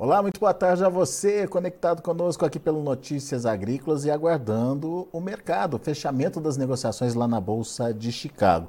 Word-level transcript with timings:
Olá, 0.00 0.22
muito 0.22 0.38
boa 0.38 0.54
tarde 0.54 0.84
a 0.84 0.88
você, 0.88 1.44
conectado 1.48 2.02
conosco 2.02 2.46
aqui 2.46 2.60
pelo 2.60 2.84
Notícias 2.84 3.44
Agrícolas 3.44 4.04
e 4.04 4.10
aguardando 4.12 5.08
o 5.10 5.20
mercado, 5.20 5.74
o 5.74 5.78
fechamento 5.80 6.40
das 6.40 6.56
negociações 6.56 7.14
lá 7.14 7.26
na 7.26 7.40
Bolsa 7.40 7.92
de 7.92 8.12
Chicago. 8.12 8.68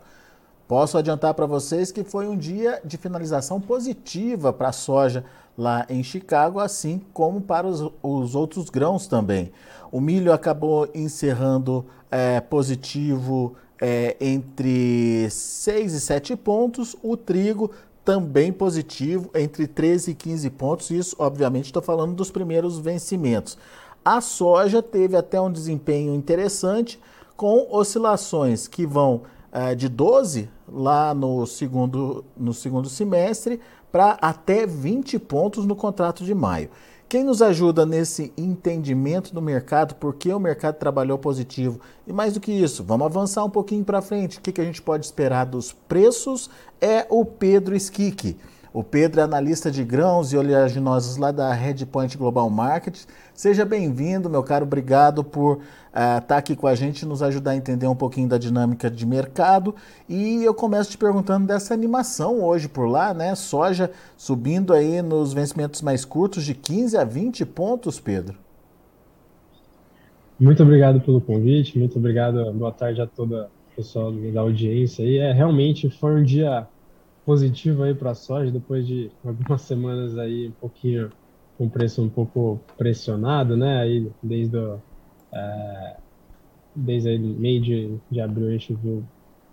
Posso 0.68 0.98
adiantar 0.98 1.36
para 1.36 1.46
vocês 1.46 1.92
que 1.92 2.04
foi 2.04 2.28
um 2.28 2.36
dia 2.36 2.82
de 2.84 2.98
finalização 2.98 3.62
positiva 3.62 4.52
para 4.52 4.70
a 4.70 4.71
soja 4.71 5.23
lá 5.55 5.86
em 5.88 6.02
Chicago, 6.02 6.60
assim 6.60 7.00
como 7.14 7.41
para 7.41 7.68
os, 7.68 7.91
os 8.02 8.34
outros 8.34 8.71
grãos 8.71 9.05
também. 9.05 9.52
O 9.91 10.02
milho 10.02 10.34
acabou 10.34 10.89
encerrando 10.96 11.86
é, 12.09 12.41
positivo 12.41 13.55
é, 13.80 14.18
entre 14.20 15.30
6 15.30 15.93
e 15.93 16.00
7 16.02 16.36
pontos, 16.36 16.96
o 17.04 17.16
trigo 17.16 17.70
também 18.09 18.52
positivo, 18.52 19.30
entre 19.36 19.68
13 19.68 20.09
e 20.09 20.16
15 20.16 20.49
pontos. 20.49 20.90
Isso, 20.90 21.16
obviamente, 21.20 21.66
estou 21.66 21.80
falando 21.80 22.16
dos 22.16 22.32
primeiros 22.32 22.80
vencimentos. 22.80 23.55
A 24.04 24.20
soja 24.20 24.82
teve 24.82 25.16
até 25.16 25.40
um 25.40 25.52
desempenho 25.52 26.16
interessante, 26.16 26.99
com 27.38 27.68
oscilações 27.70 28.68
que 28.68 28.84
vão 28.84 29.22
é, 29.52 29.76
de 29.76 29.88
12 29.88 30.49
lá 30.68 31.13
no 31.13 31.45
segundo, 31.45 32.26
no 32.35 32.52
segundo 32.52 32.90
semestre 32.90 33.59
para 33.91 34.18
até 34.20 34.66
20 34.66 35.20
pontos 35.20 35.68
no 35.68 35.76
contrato 35.76 36.23
de 36.23 36.34
maio. 36.34 36.71
Quem 37.09 37.23
nos 37.23 37.41
ajuda 37.41 37.88
nesse 37.88 38.31
entendimento 38.38 39.34
do 39.34 39.41
mercado, 39.41 39.95
por 39.95 40.13
que 40.13 40.31
o 40.31 40.40
mercado 40.40 40.76
trabalhou 40.76 41.18
positivo? 41.18 41.80
E 42.05 42.13
mais 42.13 42.35
do 42.35 42.40
que 42.40 42.52
isso, 42.52 42.84
vamos 42.84 43.08
avançar 43.08 43.44
um 43.44 43.49
pouquinho 43.49 43.84
para 43.84 43.99
frente. 43.99 44.38
O 44.38 44.41
que, 44.41 44.52
que 44.52 44.62
a 44.62 44.63
gente 44.63 44.80
pode 44.80 45.08
esperar 45.08 45.48
dos 45.48 45.73
preços? 45.73 46.52
É 46.80 47.08
o 47.09 47.26
Pedro 47.26 47.76
Skik. 47.76 48.37
O 48.71 48.84
Pedro 48.84 49.21
é 49.21 49.24
analista 49.24 49.71
de 49.71 49.84
grãos 49.84 50.32
e 50.32 50.37
oleaginosos 50.37 51.18
lá 51.18 51.32
da 51.32 51.52
Redpoint 51.52 52.15
Global 52.15 52.48
Markets. 52.48 53.07
Seja 53.34 53.65
bem-vindo, 53.65 54.30
meu 54.30 54.43
caro. 54.43 54.65
Obrigado 54.65 55.24
por 55.24 55.62
estar 55.90 56.18
uh, 56.18 56.27
tá 56.27 56.37
aqui 56.37 56.55
com 56.55 56.68
a 56.68 56.76
gente, 56.76 57.05
nos 57.05 57.21
ajudar 57.23 57.51
a 57.51 57.55
entender 57.55 57.87
um 57.87 57.95
pouquinho 57.95 58.27
da 58.27 58.37
dinâmica 58.37 58.90
de 58.90 59.05
mercado. 59.05 59.76
E 60.07 60.43
eu 60.43 60.54
começo 60.54 60.91
te 60.91 60.98
perguntando 60.98 61.48
dessa 61.48 61.73
animação 61.73 62.43
hoje 62.43 62.70
por 62.70 62.87
lá, 62.87 63.13
né? 63.13 63.34
Soja 63.35 63.91
subindo 64.16 64.73
aí 64.73 65.01
nos 65.01 65.34
vencimentos 65.34 65.81
mais 65.81 66.06
curtos 66.06 66.44
de 66.44 66.53
15 66.53 66.97
a 66.97 67.03
20 67.03 67.46
pontos, 67.46 68.00
Pedro. 68.00 68.38
Muito 70.40 70.63
obrigado 70.63 71.01
pelo 71.01 71.19
convite, 71.19 71.78
muito 71.78 71.97
obrigado, 71.97 72.53
boa 72.53 72.72
tarde 72.72 73.01
a 73.01 73.07
toda 73.07 73.50
o 73.74 73.75
pessoal 73.75 74.12
da 74.12 74.41
audiência. 74.41 75.03
E 75.03 75.18
é, 75.18 75.34
realmente 75.34 75.90
foi 75.90 76.22
um 76.22 76.24
dia 76.24 76.66
positivo 77.25 77.84
aí 77.84 77.94
para 77.94 78.12
a 78.12 78.16
soja, 78.16 78.50
depois 78.50 78.88
de 78.88 79.12
algumas 79.25 79.62
semanas 79.63 80.18
aí 80.18 80.47
um 80.47 80.51
pouquinho 80.51 81.09
com 81.57 81.68
preço 81.68 82.01
um 82.01 82.07
pouco 82.07 82.59
pressionado, 82.78 83.57
né? 83.57 83.81
Aí 83.81 84.09
desde 84.24 84.56
o, 84.56 84.79
é, 85.34 85.97
desde 86.75 87.18
meio 87.18 87.62
de, 87.62 87.97
de 88.09 88.22
abril 88.22 88.47
a 88.47 88.52
gente 88.52 88.74
viu 88.74 89.03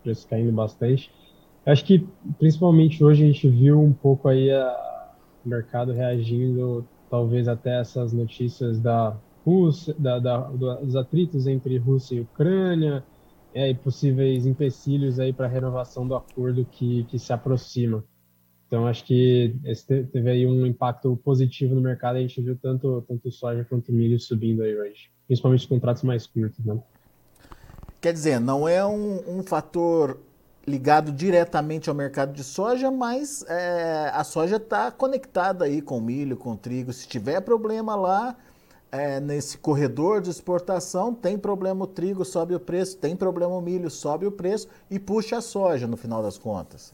preço 0.03 0.27
caindo 0.29 0.53
bastante. 0.53 1.11
Acho 1.65 1.85
que 1.85 2.07
principalmente 2.39 3.03
hoje 3.03 3.25
a 3.25 3.27
gente 3.27 3.49
viu 3.49 3.81
um 3.81 3.93
pouco 3.93 4.29
aí 4.29 4.51
o 4.53 5.49
mercado 5.49 5.93
reagindo 5.93 6.87
talvez 7.11 7.49
até 7.49 7.81
essas 7.81 8.13
notícias 8.13 8.79
da 8.79 9.17
Rússia, 9.45 9.95
da, 9.99 10.19
da, 10.19 10.39
dos 10.39 10.97
atritos 10.97 11.47
entre 11.47 11.79
Rússia 11.79 12.17
e 12.17 12.21
Ucrânia, 12.21 13.05
é, 13.55 13.71
e 13.71 13.75
possíveis 13.75 14.45
empecilhos 14.45 15.19
aí 15.19 15.33
para 15.33 15.47
a 15.47 15.49
renovação 15.49 16.07
do 16.07 16.15
acordo 16.15 16.65
que, 16.65 17.05
que 17.05 17.19
se 17.19 17.33
aproxima. 17.33 18.05
Então, 18.67 18.87
acho 18.87 19.05
que 19.05 19.57
esse 19.65 20.05
teve 20.05 20.29
aí 20.29 20.47
um 20.47 20.67
impacto 20.67 21.17
positivo 21.19 21.75
no 21.75 21.81
mercado. 21.81 22.17
A 22.17 22.21
gente 22.21 22.43
viu 22.43 22.57
tanto, 22.57 23.03
tanto 23.07 23.31
soja 23.31 23.65
quanto 23.65 23.93
milho 23.93 24.19
subindo 24.19 24.63
aí 24.63 24.77
hoje, 24.77 25.09
principalmente 25.27 25.61
os 25.61 25.67
contratos 25.67 26.03
mais 26.03 26.27
curtos. 26.27 26.65
Né? 26.65 26.79
Quer 28.01 28.13
dizer, 28.13 28.41
não 28.41 28.69
é 28.69 28.85
um, 28.85 29.39
um 29.39 29.43
fator 29.43 30.19
ligado 30.67 31.13
diretamente 31.13 31.89
ao 31.89 31.95
mercado 31.95 32.33
de 32.33 32.43
soja, 32.43 32.91
mas 32.91 33.45
é, 33.49 34.11
a 34.13 34.25
soja 34.25 34.57
está 34.57 34.91
conectada 34.91 35.65
aí 35.65 35.81
com 35.81 36.01
milho, 36.01 36.37
com 36.37 36.57
trigo. 36.57 36.93
Se 36.93 37.07
tiver 37.07 37.41
problema 37.41 37.95
lá, 37.95 38.37
é, 38.91 39.21
nesse 39.21 39.59
corredor 39.59 40.21
de 40.21 40.31
exportação, 40.31 41.15
tem 41.15 41.39
problema 41.39 41.85
o 41.85 41.87
trigo, 41.87 42.25
sobe 42.25 42.55
o 42.55 42.61
preço, 42.61 42.97
tem 42.97 43.15
problema 43.15 43.55
o 43.55 43.61
milho, 43.61 43.91
sobe 43.91 44.27
o 44.27 44.33
preço 44.33 44.69
e 44.91 44.99
puxa 44.99 45.39
a 45.39 45.41
soja 45.41 45.87
no 45.87 45.97
final 45.97 46.23
das 46.23 46.37
contas. 46.37 46.93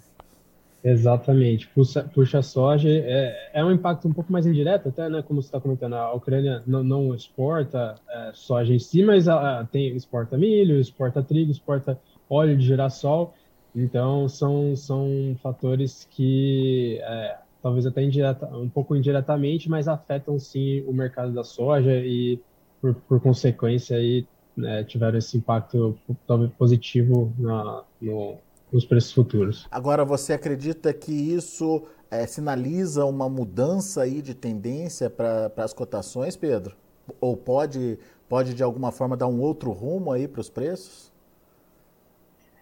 Exatamente, 0.85 1.69
puxa, 1.69 2.03
puxa 2.13 2.43
soja, 2.43 2.89
é, 2.89 3.51
é 3.55 3.65
um 3.65 3.71
impacto 3.71 4.09
um 4.09 4.13
pouco 4.13 4.33
mais 4.33 4.47
indireto, 4.47 4.89
até, 4.89 5.09
né, 5.09 5.23
como 5.23 5.41
você 5.41 5.47
está 5.47 5.61
comentando, 5.61 5.95
a 5.95 6.13
Ucrânia 6.13 6.61
não, 6.67 6.83
não 6.83 7.15
exporta 7.15 7.95
é, 8.11 8.33
soja 8.35 8.75
em 8.75 8.81
si, 8.81 9.01
mas 9.05 9.29
a, 9.29 9.65
tem, 9.71 9.95
exporta 9.95 10.37
milho, 10.37 10.81
exporta 10.81 11.23
trigo, 11.23 11.53
exporta 11.53 12.01
óleo 12.29 12.57
de 12.59 12.67
girassol, 12.67 13.33
então 13.77 14.29
são, 14.29 14.75
são 14.75 15.37
fatores 15.41 16.05
que 16.11 16.99
é, 17.01 17.39
talvez 17.63 17.87
até 17.87 18.03
indireta, 18.03 18.47
um 18.49 18.69
pouco 18.69 18.97
indiretamente, 18.97 19.71
mas 19.71 19.87
afetam 19.87 20.37
sim 20.37 20.81
o 20.83 20.93
mercado 20.93 21.33
da 21.33 21.45
soja 21.45 21.93
e, 21.93 22.41
por, 22.81 22.95
por 22.95 23.21
consequência, 23.21 23.97
aí, 23.97 24.27
né, 24.57 24.83
tiveram 24.83 25.17
esse 25.17 25.37
impacto 25.37 25.97
talvez 26.27 26.51
positivo 26.55 27.33
na, 27.39 27.85
no, 28.01 28.37
nos 28.73 28.85
preços 28.85 29.13
futuros. 29.13 29.67
Agora, 29.71 30.05
você 30.05 30.33
acredita 30.33 30.93
que 30.93 31.13
isso 31.13 31.83
é, 32.11 32.27
sinaliza 32.27 33.05
uma 33.05 33.29
mudança 33.29 34.03
aí 34.03 34.23
de 34.23 34.35
tendência 34.35 35.11
para 35.11 35.53
as 35.57 35.73
cotações, 35.73 36.37
Pedro? 36.37 36.77
Ou 37.21 37.37
pode, 37.37 37.99
pode, 38.29 38.55
de 38.55 38.63
alguma 38.63 38.91
forma, 38.93 39.17
dar 39.17 39.27
um 39.27 39.41
outro 39.41 39.73
rumo 39.73 40.13
aí 40.13 40.27
para 40.27 40.41
os 40.41 40.49
preços? 40.49 41.13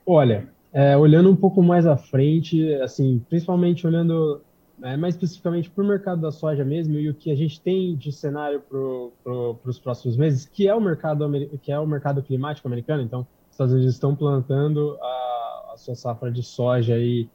Olha, 0.04 0.48
é, 0.72 0.96
olhando 0.96 1.30
um 1.30 1.36
pouco 1.36 1.62
mais 1.62 1.86
à 1.86 1.96
frente, 1.96 2.74
assim, 2.76 3.24
principalmente 3.28 3.86
olhando 3.86 4.40
é, 4.82 4.96
mais 4.96 5.14
especificamente 5.14 5.68
para 5.68 5.84
o 5.84 5.86
mercado 5.86 6.20
da 6.20 6.30
soja 6.30 6.64
mesmo 6.64 6.94
e 6.94 7.08
o 7.10 7.14
que 7.14 7.30
a 7.30 7.34
gente 7.34 7.60
tem 7.60 7.94
de 7.96 8.12
cenário 8.12 8.60
para 8.60 8.78
pro, 9.22 9.58
os 9.64 9.78
próximos 9.78 10.16
meses, 10.16 10.46
que 10.46 10.66
é 10.66 10.74
o 10.74 10.80
mercado 10.80 11.30
que 11.62 11.70
é 11.70 11.78
o 11.78 11.86
mercado 11.86 12.22
climático 12.22 12.66
americano. 12.66 13.02
Então, 13.02 13.20
os 13.20 13.52
Estados 13.52 13.74
Unidos 13.74 13.94
estão 13.94 14.16
plantando 14.16 14.96
a 15.02 15.39
sua 15.80 15.94
safra 15.94 16.30
de 16.30 16.42
soja 16.42 16.94
aí 16.94 17.28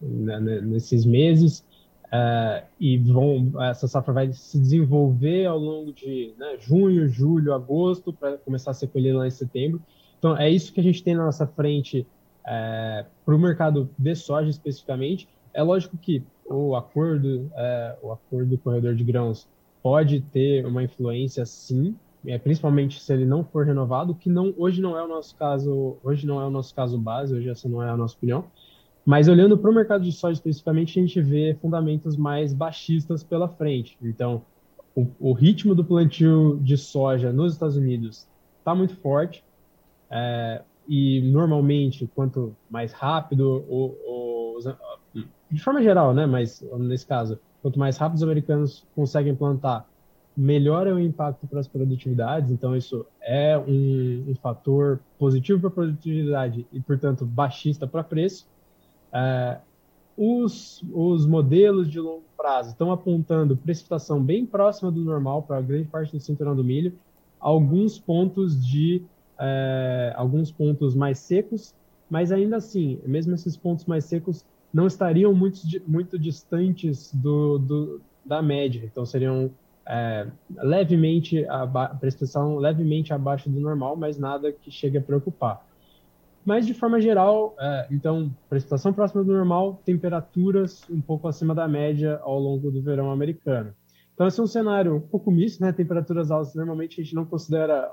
né, 0.00 0.40
nesses 0.62 1.04
meses 1.04 1.64
é, 2.12 2.64
e 2.78 2.98
vão 2.98 3.52
essa 3.62 3.88
safra 3.88 4.12
vai 4.12 4.32
se 4.32 4.58
desenvolver 4.58 5.46
ao 5.46 5.58
longo 5.58 5.92
de 5.92 6.32
né, 6.38 6.56
junho, 6.60 7.08
julho, 7.08 7.52
agosto 7.52 8.12
para 8.12 8.36
começar 8.38 8.70
a 8.70 8.74
ser 8.74 8.88
colhida 8.88 9.18
lá 9.18 9.26
em 9.26 9.30
setembro. 9.30 9.82
Então, 10.18 10.36
é 10.36 10.48
isso 10.48 10.72
que 10.72 10.80
a 10.80 10.82
gente 10.82 11.02
tem 11.02 11.14
na 11.14 11.24
nossa 11.24 11.46
frente 11.46 12.06
é, 12.46 13.04
para 13.24 13.34
o 13.34 13.38
mercado 13.38 13.90
de 13.98 14.14
soja 14.14 14.48
especificamente 14.48 15.28
é 15.54 15.62
lógico 15.62 15.96
que 15.96 16.22
o 16.46 16.74
acordo, 16.74 17.50
o 18.02 18.12
acordo 18.12 18.50
do 18.50 18.58
corredor 18.58 18.94
de 18.94 19.04
grãos 19.04 19.48
pode 19.82 20.20
ter 20.20 20.66
uma 20.66 20.82
influência, 20.82 21.46
sim, 21.46 21.96
é, 22.26 22.38
principalmente 22.38 23.00
se 23.00 23.12
ele 23.12 23.26
não 23.26 23.44
for 23.44 23.66
renovado, 23.66 24.14
que 24.14 24.28
não 24.28 24.54
hoje 24.56 24.80
não 24.80 24.98
é 24.98 25.04
o 25.04 25.08
nosso 25.08 25.34
caso, 25.36 25.96
hoje 26.02 26.26
não 26.26 26.40
é 26.40 26.46
o 26.46 26.50
nosso 26.50 26.74
caso 26.74 26.98
base, 26.98 27.34
hoje 27.34 27.48
essa 27.48 27.68
não 27.68 27.82
é 27.82 27.90
a 27.90 27.96
nossa 27.96 28.16
opinião. 28.16 28.44
Mas 29.04 29.28
olhando 29.28 29.58
para 29.58 29.70
o 29.70 29.74
mercado 29.74 30.02
de 30.02 30.12
soja 30.12 30.32
especificamente, 30.34 30.98
a 30.98 31.02
gente 31.02 31.20
vê 31.20 31.56
fundamentos 31.60 32.16
mais 32.16 32.54
baixistas 32.54 33.22
pela 33.22 33.48
frente. 33.48 33.98
Então, 34.02 34.42
o, 34.94 35.06
o 35.20 35.32
ritmo 35.32 35.74
do 35.74 35.84
plantio 35.84 36.58
de 36.62 36.78
soja 36.78 37.32
nos 37.32 37.52
Estados 37.52 37.76
Unidos 37.76 38.26
está 38.58 38.74
muito 38.74 38.96
forte. 38.96 39.44
É, 40.10 40.62
e 40.88 41.20
normalmente, 41.30 42.08
quanto 42.14 42.56
mais 42.70 42.92
rápido 42.92 43.64
o, 43.68 44.54
os, 44.56 44.64
de 45.50 45.62
forma 45.62 45.82
geral, 45.82 46.14
né? 46.14 46.24
Mas 46.24 46.64
nesse 46.78 47.06
caso, 47.06 47.38
quanto 47.60 47.78
mais 47.78 47.96
rápido 47.96 48.16
os 48.16 48.22
americanos 48.22 48.86
conseguem 48.94 49.34
plantar, 49.34 49.86
melhor 50.36 50.86
é 50.86 50.92
o 50.92 50.98
impacto 50.98 51.46
para 51.46 51.60
as 51.60 51.68
produtividades. 51.68 52.50
Então, 52.50 52.76
isso 52.76 53.06
é 53.20 53.56
um, 53.58 54.24
um 54.28 54.34
fator 54.36 55.00
positivo 55.18 55.60
para 55.60 55.68
a 55.68 55.72
produtividade 55.72 56.66
e, 56.72 56.80
portanto, 56.80 57.24
baixista 57.24 57.86
para 57.86 58.02
preço. 58.02 58.46
É, 59.12 59.58
os, 60.16 60.84
os 60.92 61.26
modelos 61.26 61.90
de 61.90 62.00
longo 62.00 62.24
prazo 62.36 62.70
estão 62.70 62.92
apontando 62.92 63.56
precipitação 63.56 64.22
bem 64.22 64.44
próxima 64.44 64.90
do 64.90 65.00
normal 65.04 65.42
para 65.42 65.60
grande 65.60 65.88
parte 65.88 66.12
do 66.12 66.20
cinturão 66.20 66.54
do 66.54 66.64
milho, 66.64 66.92
alguns 67.40 67.98
pontos 67.98 68.64
de 68.64 69.02
é, 69.38 70.12
alguns 70.16 70.50
pontos 70.50 70.94
mais 70.94 71.18
secos, 71.18 71.74
mas 72.08 72.30
ainda 72.30 72.56
assim, 72.56 73.00
mesmo 73.04 73.34
esses 73.34 73.56
pontos 73.56 73.84
mais 73.86 74.04
secos 74.04 74.44
não 74.72 74.86
estariam 74.86 75.34
muito, 75.34 75.60
muito 75.86 76.18
distantes 76.18 77.12
do, 77.14 77.58
do 77.58 78.00
da 78.24 78.40
média, 78.40 78.82
então 78.84 79.04
seriam 79.04 79.50
é, 79.86 80.26
levemente 80.56 81.44
a 81.48 81.66
prestação 81.88 82.56
levemente 82.56 83.12
abaixo 83.12 83.50
do 83.50 83.60
normal, 83.60 83.96
mas 83.96 84.18
nada 84.18 84.52
que 84.52 84.70
chegue 84.70 84.98
a 84.98 85.02
preocupar. 85.02 85.64
Mas, 86.44 86.66
de 86.66 86.74
forma 86.74 87.00
geral, 87.00 87.54
é, 87.58 87.86
então, 87.90 88.30
precipitação 88.48 88.92
próxima 88.92 89.24
do 89.24 89.32
normal, 89.32 89.80
temperaturas 89.84 90.84
um 90.90 91.00
pouco 91.00 91.26
acima 91.26 91.54
da 91.54 91.66
média 91.66 92.20
ao 92.22 92.38
longo 92.38 92.70
do 92.70 92.82
verão 92.82 93.10
americano. 93.10 93.72
Então, 94.14 94.26
esse 94.26 94.38
é 94.38 94.42
um 94.42 94.46
cenário 94.46 94.96
um 94.96 95.00
pouco 95.00 95.30
misto, 95.30 95.62
né? 95.62 95.72
Temperaturas 95.72 96.30
altas, 96.30 96.54
normalmente 96.54 97.00
a 97.00 97.04
gente 97.04 97.14
não 97.14 97.24
considera 97.24 97.90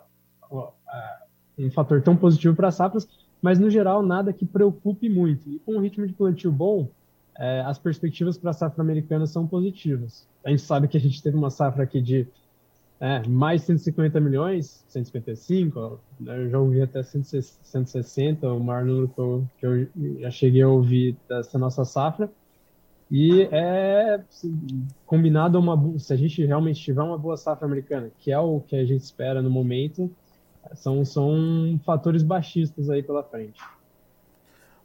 um 1.57 1.71
fator 1.71 2.01
tão 2.01 2.15
positivo 2.15 2.55
para 2.55 2.67
as 2.67 2.75
safras, 2.75 3.07
mas, 3.41 3.57
no 3.57 3.69
geral, 3.69 4.03
nada 4.03 4.33
que 4.33 4.45
preocupe 4.45 5.09
muito. 5.09 5.49
E 5.49 5.57
com 5.59 5.75
um 5.75 5.79
ritmo 5.79 6.05
de 6.05 6.13
plantio 6.13 6.51
bom, 6.51 6.89
é, 7.37 7.61
as 7.61 7.79
perspectivas 7.79 8.37
para 8.37 8.51
a 8.51 8.53
safra 8.53 8.83
americana 8.83 9.25
são 9.25 9.47
positivas. 9.47 10.27
A 10.43 10.49
gente 10.49 10.61
sabe 10.61 10.87
que 10.87 10.97
a 10.97 10.99
gente 10.99 11.21
teve 11.21 11.37
uma 11.37 11.49
safra 11.49 11.83
aqui 11.83 12.01
de 12.01 12.27
é, 12.99 13.27
mais 13.27 13.63
150 13.63 14.19
milhões, 14.19 14.85
155, 14.87 15.99
né, 16.19 16.45
eu 16.45 16.49
já 16.49 16.59
ouvi 16.59 16.81
até 16.81 17.01
160, 17.01 18.47
o 18.47 18.59
maior 18.59 18.85
número 18.85 19.07
que 19.07 19.19
eu, 19.19 19.47
que 19.57 19.65
eu 19.65 20.19
já 20.19 20.29
cheguei 20.29 20.61
a 20.61 20.67
ouvir 20.67 21.17
dessa 21.27 21.57
nossa 21.57 21.83
safra. 21.83 22.29
E 23.09 23.41
é 23.51 24.23
combinado 25.05 25.59
uma 25.59 25.99
se 25.99 26.13
a 26.13 26.15
gente 26.15 26.45
realmente 26.45 26.79
tiver 26.79 27.01
uma 27.01 27.17
boa 27.17 27.35
safra 27.35 27.65
americana, 27.65 28.09
que 28.19 28.31
é 28.31 28.39
o 28.39 28.61
que 28.61 28.75
a 28.75 28.85
gente 28.85 29.01
espera 29.01 29.41
no 29.41 29.49
momento, 29.49 30.09
são, 30.75 31.03
são 31.03 31.79
fatores 31.83 32.23
baixistas 32.23 32.89
aí 32.89 33.03
pela 33.03 33.23
frente. 33.23 33.61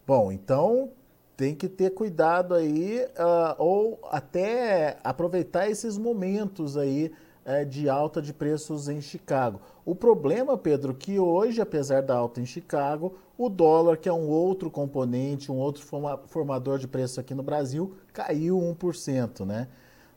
Bom, 0.07 0.33
então 0.33 0.91
tem 1.37 1.55
que 1.55 1.69
ter 1.69 1.91
cuidado 1.91 2.55
aí, 2.55 3.05
uh, 3.19 3.55
ou 3.59 4.01
até 4.11 4.97
aproveitar 5.05 5.69
esses 5.69 5.99
momentos 5.99 6.77
aí 6.77 7.13
uh, 7.45 7.65
de 7.67 7.89
alta 7.89 8.23
de 8.23 8.33
preços 8.33 8.89
em 8.89 9.01
Chicago. 9.01 9.61
O 9.85 9.95
problema, 9.95 10.57
Pedro, 10.57 10.95
que 10.95 11.19
hoje, 11.19 11.61
apesar 11.61 12.03
da 12.03 12.17
alta 12.17 12.41
em 12.41 12.47
Chicago, 12.47 13.19
o 13.37 13.51
dólar, 13.51 13.99
que 13.99 14.09
é 14.09 14.13
um 14.13 14.29
outro 14.29 14.71
componente, 14.71 15.53
um 15.53 15.59
outro 15.59 15.85
formador 16.27 16.79
de 16.79 16.89
preço 16.89 17.21
aqui 17.21 17.35
no 17.35 17.43
Brasil, 17.43 17.95
caiu 18.13 18.57
1%, 18.59 19.45
né? 19.45 19.69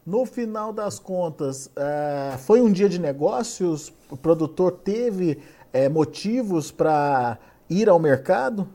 No 0.05 0.25
final 0.25 0.71
das 0.71 0.97
contas, 0.97 1.67
uh, 1.67 2.37
foi 2.39 2.61
um 2.61 2.71
dia 2.71 2.87
de 2.87 2.97
negócios? 2.97 3.93
O 4.09 4.15
produtor 4.15 4.71
teve 4.71 5.37
uh, 5.73 5.91
motivos 5.91 6.71
para 6.71 7.37
ir 7.69 7.89
ao 7.89 7.99
mercado? 7.99 8.67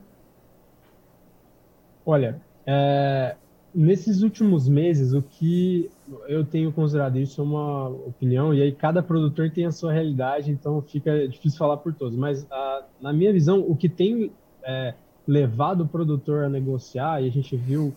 Olha, 2.07 2.41
é, 2.67 3.37
nesses 3.75 4.23
últimos 4.23 4.69
meses, 4.69 5.13
o 5.13 5.23
que 5.23 5.91
eu 6.29 6.45
tenho 6.45 6.73
considerado 6.73 7.19
isso 7.19 7.41
é 7.41 7.45
uma 7.45 7.89
opinião, 7.89 8.55
e 8.55 8.63
aí 8.63 8.73
cada 8.73 9.03
produtor 9.03 9.51
tem 9.51 9.67
a 9.67 9.73
sua 9.73 9.93
realidade, 9.93 10.51
então 10.51 10.81
fica 10.83 11.27
difícil 11.29 11.59
falar 11.59 11.79
por 11.79 11.93
todos. 11.95 12.17
Mas, 12.17 12.47
a, 12.51 12.85
na 13.01 13.13
minha 13.13 13.33
visão, 13.33 13.61
o 13.61 13.75
que 13.75 13.89
tem 13.89 14.31
é, 14.63 14.95
levado 15.27 15.83
o 15.83 15.89
produtor 15.89 16.45
a 16.45 16.49
negociar, 16.49 17.23
e 17.23 17.29
a 17.29 17.31
gente 17.31 17.57
viu 17.57 17.95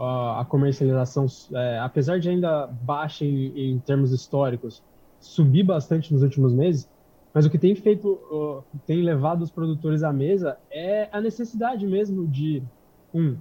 a 0.00 0.46
comercialização, 0.48 1.26
é, 1.52 1.80
apesar 1.80 2.20
de 2.20 2.28
ainda 2.28 2.68
baixa 2.68 3.24
em, 3.24 3.72
em, 3.72 3.78
termos 3.80 4.12
históricos, 4.12 4.80
subir 5.18 5.64
bastante 5.64 6.12
nos 6.12 6.22
últimos 6.22 6.52
meses, 6.52 6.88
mas 7.34 7.44
o 7.44 7.50
que 7.50 7.58
tem 7.58 7.74
feito, 7.74 8.64
tem 8.86 9.02
levado 9.02 9.42
os 9.42 9.50
produtores 9.50 10.04
à 10.04 10.12
mesa 10.12 10.56
é 10.70 11.08
a 11.10 11.20
necessidade 11.20 11.84
mesmo 11.84 12.28
de, 12.28 12.62
um, 13.12 13.36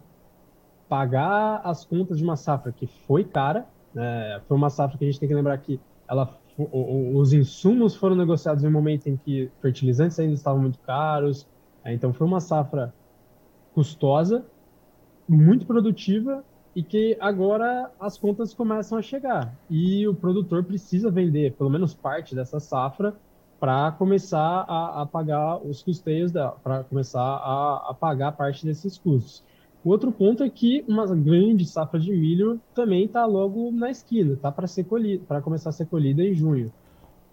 pagar 0.88 1.62
as 1.64 1.86
contas 1.86 2.18
de 2.18 2.24
uma 2.24 2.36
safra 2.36 2.72
que 2.72 2.88
foi 2.88 3.24
cara, 3.24 3.66
né? 3.94 4.42
foi 4.48 4.58
uma 4.58 4.70
safra 4.70 4.98
que 4.98 5.06
a 5.06 5.08
gente 5.08 5.20
tem 5.20 5.28
que 5.28 5.36
lembrar 5.36 5.58
que 5.58 5.80
ela, 6.08 6.38
os 6.58 7.34
insumos 7.34 7.96
foram 7.96 8.16
negociados 8.16 8.64
em 8.64 8.68
um 8.68 8.72
momento 8.72 9.08
em 9.08 9.18
que 9.18 9.52
fertilizantes 9.62 10.20
ainda 10.20 10.34
estavam 10.34 10.62
muito 10.62 10.80
caros, 10.80 11.48
né? 11.84 11.94
então 11.94 12.14
foi 12.14 12.26
uma 12.26 12.40
safra 12.40 12.94
custosa, 13.74 14.46
muito 15.28 15.66
produtiva 15.66 16.44
e 16.76 16.82
que 16.82 17.18
agora 17.20 17.92
as 18.00 18.18
contas 18.18 18.54
começam 18.54 18.98
a 18.98 19.02
chegar 19.02 19.54
e 19.70 20.08
o 20.08 20.14
produtor 20.14 20.64
precisa 20.64 21.10
vender 21.10 21.54
pelo 21.54 21.70
menos 21.70 21.94
parte 21.94 22.36
dessa 22.36 22.60
safra 22.60 23.16
para 23.60 23.92
começar 23.94 24.66
a, 24.68 25.02
a, 25.02 25.06
pagar 25.06 25.58
os 25.58 25.82
custeios 25.82 26.32
para 26.64 26.84
começar 26.84 27.22
a, 27.22 27.90
a, 27.90 27.94
pagar 27.94 28.34
parte 28.34 28.66
desses 28.66 28.98
custos. 28.98 29.44
O 29.88 29.90
outro 29.90 30.12
ponto 30.12 30.44
é 30.44 30.50
que 30.50 30.84
uma 30.86 31.06
grande 31.16 31.66
safra 31.66 31.98
de 31.98 32.12
milho 32.12 32.60
também 32.76 33.06
está 33.06 33.26
logo 33.26 33.72
na 33.72 33.90
esquina, 33.90 34.34
está 34.34 34.52
para 34.52 34.68
ser 34.68 34.84
colhida, 34.84 35.24
para 35.26 35.42
começar 35.42 35.70
a 35.70 35.72
ser 35.72 35.86
colhida 35.86 36.22
em 36.22 36.34
junho. 36.34 36.74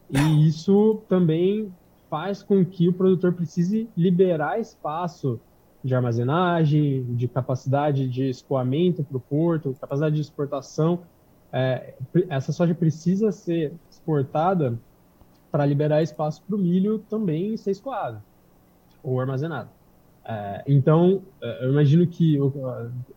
E 0.08 0.46
isso 0.46 1.02
também 1.08 1.74
faz 2.08 2.44
com 2.44 2.64
que 2.64 2.88
o 2.88 2.92
produtor 2.92 3.32
precise 3.32 3.88
liberar 3.96 4.60
espaço 4.60 5.40
de 5.82 5.96
armazenagem, 5.96 7.02
de 7.16 7.26
capacidade 7.26 8.06
de 8.06 8.28
escoamento 8.30 9.02
para 9.02 9.16
o 9.16 9.20
porto, 9.20 9.76
capacidade 9.80 10.14
de 10.14 10.20
exportação. 10.20 11.00
É, 11.52 11.94
essa 12.28 12.52
soja 12.52 12.72
precisa 12.72 13.32
ser 13.32 13.72
exportada 13.90 14.78
para 15.50 15.66
liberar 15.66 16.04
espaço 16.04 16.40
para 16.46 16.54
o 16.54 16.58
milho 16.60 17.00
também 17.10 17.56
ser 17.56 17.72
escoado 17.72 18.22
ou 19.02 19.20
armazenado. 19.20 19.70
É, 20.26 20.62
então, 20.66 21.22
é, 21.42 21.66
eu 21.66 21.70
imagino 21.70 22.06
que, 22.06 22.38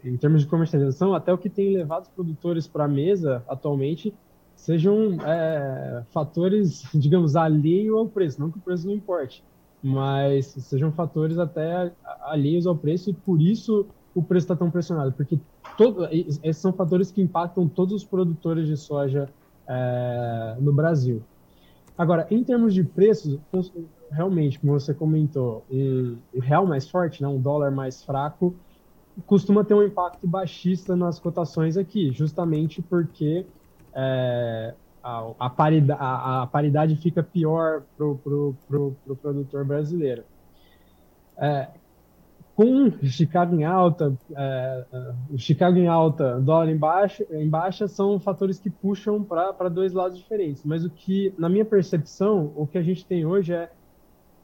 em 0.03 0.17
termos 0.17 0.41
de 0.41 0.47
comercialização, 0.47 1.13
até 1.13 1.31
o 1.31 1.37
que 1.37 1.49
tem 1.49 1.73
levado 1.73 2.03
os 2.03 2.09
produtores 2.09 2.67
para 2.67 2.85
a 2.85 2.87
mesa 2.87 3.43
atualmente 3.47 4.13
sejam 4.55 5.17
é, 5.25 6.03
fatores, 6.11 6.83
digamos, 6.93 7.35
alheio 7.35 7.97
ao 7.97 8.07
preço, 8.07 8.41
não 8.41 8.51
que 8.51 8.57
o 8.57 8.61
preço 8.61 8.87
não 8.87 8.93
importe, 8.93 9.43
mas 9.81 10.47
sejam 10.47 10.91
fatores 10.91 11.37
até 11.37 11.91
alheios 12.21 12.67
ao 12.67 12.75
preço 12.75 13.09
e 13.11 13.13
por 13.13 13.41
isso 13.41 13.85
o 14.13 14.21
preço 14.21 14.45
está 14.45 14.55
tão 14.55 14.71
pressionado, 14.71 15.13
porque 15.13 15.39
todo, 15.77 16.07
esses 16.11 16.57
são 16.57 16.73
fatores 16.73 17.11
que 17.11 17.21
impactam 17.21 17.67
todos 17.67 17.93
os 17.93 18.03
produtores 18.03 18.67
de 18.67 18.75
soja 18.75 19.29
é, 19.67 20.57
no 20.59 20.73
Brasil. 20.73 21.21
Agora, 21.95 22.27
em 22.29 22.43
termos 22.43 22.73
de 22.73 22.83
preços, 22.83 23.39
realmente, 24.11 24.59
como 24.59 24.73
você 24.73 24.93
comentou, 24.93 25.65
um, 25.71 26.17
real 26.39 26.65
mais 26.65 26.89
forte, 26.89 27.21
né, 27.21 27.27
um 27.27 27.39
dólar 27.39 27.71
mais 27.71 28.03
fraco, 28.03 28.55
costuma 29.25 29.63
ter 29.63 29.73
um 29.73 29.83
impacto 29.83 30.27
baixista 30.27 30.95
nas 30.95 31.19
cotações 31.19 31.77
aqui, 31.77 32.11
justamente 32.11 32.81
porque 32.81 33.45
é, 33.93 34.73
a, 35.03 35.31
a, 35.39 35.49
paridade, 35.49 35.99
a, 36.01 36.43
a, 36.43 36.47
paridade 36.47 36.95
fica 36.97 37.23
pior 37.23 37.81
para 37.95 38.05
o 38.05 38.15
pro, 38.15 38.55
pro, 38.67 38.95
pro 39.05 39.15
produtor 39.15 39.65
brasileiro. 39.65 40.23
É, 41.37 41.67
com 42.55 42.91
Chicago 43.03 43.55
em 43.55 43.63
alta, 43.63 44.17
é, 44.35 44.85
é 44.91 45.37
Chicago 45.37 45.77
em 45.77 45.87
alta, 45.87 46.39
dólar 46.39 46.69
em 46.69 46.77
baixa, 46.77 47.23
em 47.31 47.47
baixa 47.47 47.87
são 47.87 48.19
fatores 48.19 48.59
que 48.59 48.69
puxam 48.69 49.23
para 49.23 49.69
dois 49.69 49.93
lados 49.93 50.17
diferentes. 50.17 50.63
Mas 50.65 50.83
o 50.83 50.89
que, 50.89 51.33
na 51.37 51.49
minha 51.49 51.65
percepção, 51.65 52.51
o 52.55 52.65
que 52.65 52.77
a 52.77 52.81
gente 52.81 53.05
tem 53.05 53.25
hoje 53.25 53.53
é 53.53 53.69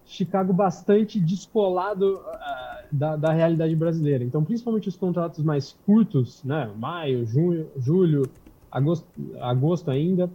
Chicago 0.05 0.53
bastante 0.53 1.19
descolado 1.19 2.17
uh, 2.17 2.85
da, 2.91 3.15
da 3.15 3.31
realidade 3.31 3.75
brasileira. 3.75 4.23
Então, 4.23 4.43
principalmente 4.43 4.89
os 4.89 4.95
contratos 4.95 5.43
mais 5.43 5.75
curtos, 5.85 6.43
né, 6.43 6.69
maio, 6.77 7.25
junho, 7.25 7.67
julho, 7.77 8.23
agosto, 8.71 9.07
agosto 9.39 9.89
ainda, 9.89 10.29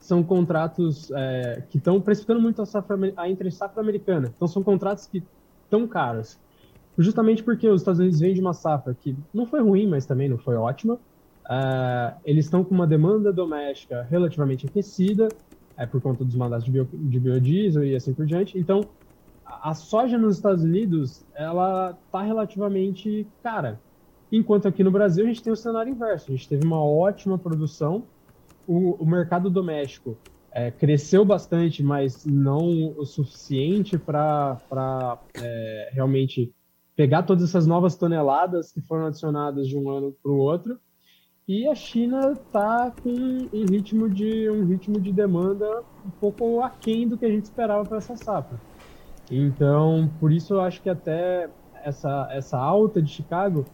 são 0.00 0.22
contratos 0.22 1.10
é, 1.10 1.62
que 1.68 1.76
estão 1.76 2.00
precificando 2.00 2.40
muito 2.40 2.62
a, 2.62 2.66
safra, 2.66 2.96
a 3.16 3.28
entre 3.28 3.50
safra 3.50 3.82
americana. 3.82 4.32
Então, 4.34 4.48
são 4.48 4.62
contratos 4.62 5.06
que 5.06 5.22
estão 5.64 5.86
caros. 5.86 6.38
Justamente 6.96 7.42
porque 7.42 7.68
os 7.68 7.82
Estados 7.82 8.00
Unidos 8.00 8.18
vêm 8.18 8.34
de 8.34 8.40
uma 8.40 8.54
safra 8.54 8.94
que 8.94 9.14
não 9.32 9.46
foi 9.46 9.60
ruim, 9.60 9.86
mas 9.86 10.06
também 10.06 10.28
não 10.28 10.38
foi 10.38 10.56
ótima. 10.56 10.94
Uh, 10.94 12.14
eles 12.24 12.46
estão 12.46 12.64
com 12.64 12.74
uma 12.74 12.86
demanda 12.86 13.32
doméstica 13.32 14.06
relativamente 14.10 14.66
aquecida, 14.66 15.28
é, 15.78 15.86
por 15.86 16.00
conta 16.00 16.24
dos 16.24 16.34
mandatos 16.34 16.64
de, 16.64 16.72
bio, 16.72 16.88
de 16.92 17.20
biodiesel 17.20 17.84
e 17.84 17.94
assim 17.94 18.12
por 18.12 18.26
diante. 18.26 18.58
Então, 18.58 18.80
a 19.46 19.72
soja 19.74 20.18
nos 20.18 20.36
Estados 20.36 20.64
Unidos, 20.64 21.24
ela 21.34 21.96
está 22.04 22.22
relativamente 22.22 23.26
cara. 23.42 23.80
Enquanto 24.30 24.68
aqui 24.68 24.84
no 24.84 24.90
Brasil, 24.90 25.24
a 25.24 25.28
gente 25.28 25.42
tem 25.42 25.52
o 25.52 25.56
cenário 25.56 25.90
inverso. 25.90 26.30
A 26.30 26.34
gente 26.34 26.48
teve 26.48 26.66
uma 26.66 26.84
ótima 26.84 27.38
produção, 27.38 28.04
o, 28.66 29.02
o 29.02 29.06
mercado 29.06 29.48
doméstico 29.48 30.18
é, 30.52 30.70
cresceu 30.70 31.24
bastante, 31.24 31.82
mas 31.82 32.26
não 32.26 32.94
o 32.98 33.06
suficiente 33.06 33.96
para 33.96 35.18
é, 35.40 35.90
realmente 35.92 36.52
pegar 36.96 37.22
todas 37.22 37.44
essas 37.44 37.66
novas 37.66 37.96
toneladas 37.96 38.72
que 38.72 38.80
foram 38.80 39.06
adicionadas 39.06 39.68
de 39.68 39.78
um 39.78 39.88
ano 39.88 40.14
para 40.20 40.32
o 40.32 40.36
outro. 40.36 40.78
E 41.48 41.66
a 41.66 41.74
China 41.74 42.32
está 42.32 42.92
com 43.02 43.08
um 43.08 43.64
ritmo 43.64 44.06
de 44.06 44.50
um 44.50 44.66
ritmo 44.66 45.00
de 45.00 45.10
demanda 45.10 45.82
um 46.04 46.10
pouco 46.20 46.60
aquém 46.60 47.08
do 47.08 47.16
que 47.16 47.24
a 47.24 47.30
gente 47.30 47.44
esperava 47.44 47.86
para 47.86 47.96
essa 47.96 48.14
safra. 48.16 48.60
Então, 49.30 50.10
por 50.20 50.30
isso 50.30 50.52
eu 50.52 50.60
acho 50.60 50.82
que 50.82 50.90
até 50.90 51.48
essa, 51.82 52.28
essa 52.30 52.58
alta 52.58 53.00
de 53.00 53.10
Chicago 53.10 53.64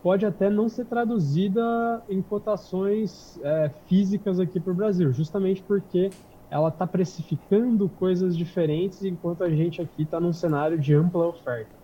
pode 0.00 0.24
até 0.24 0.48
não 0.48 0.68
ser 0.68 0.84
traduzida 0.84 2.00
em 2.08 2.22
cotações 2.22 3.36
é, 3.42 3.68
físicas 3.88 4.38
aqui 4.38 4.60
para 4.60 4.72
o 4.72 4.76
Brasil, 4.76 5.12
justamente 5.12 5.60
porque 5.60 6.10
ela 6.48 6.68
está 6.68 6.86
precificando 6.86 7.88
coisas 7.88 8.36
diferentes 8.36 9.02
enquanto 9.02 9.42
a 9.42 9.50
gente 9.50 9.82
aqui 9.82 10.04
está 10.04 10.20
num 10.20 10.32
cenário 10.32 10.78
de 10.78 10.94
ampla 10.94 11.26
oferta. 11.26 11.76